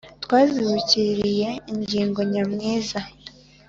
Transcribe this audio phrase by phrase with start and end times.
[0.23, 2.99] Twazibukiriye ingiro nyamwiza